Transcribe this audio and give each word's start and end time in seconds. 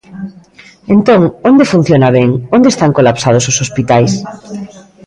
Entón, 0.95 1.21
¿onde 1.49 1.69
funciona 1.73 2.09
ben?, 2.17 2.29
¿onde 2.55 2.67
están 2.73 2.91
colapsados 2.97 3.45
os 3.51 3.57
hospitais? 3.63 4.13